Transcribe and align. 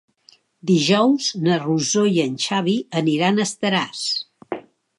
Dijous 0.69 1.27
na 1.47 1.57
Rosó 1.65 2.05
i 2.13 2.15
en 2.25 2.33
Xavi 2.47 2.75
aniran 3.03 3.39
a 3.43 3.47
Estaràs. 3.51 4.05